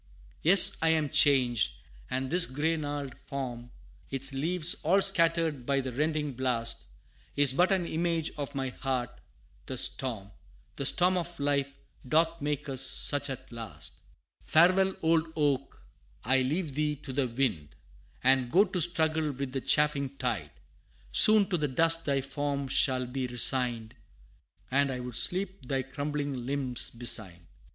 [0.41, 1.73] Yes I am changed
[2.09, 3.69] and this gray gnarled form,
[4.09, 6.85] Its leaves all scattered by the rending blast,
[7.35, 9.11] Is but an image of my heart;
[9.67, 10.31] the storm
[10.75, 11.71] The storm of life,
[12.07, 13.99] doth make us such at last!
[14.43, 15.83] Farewell, old oak!
[16.23, 17.75] I leave thee to the wind,
[18.23, 20.49] And go to struggle with the chafing tide
[21.11, 23.93] Soon to the dust thy form shall be resigned,
[24.71, 27.41] And I would sleep thy crumbling limbs beside.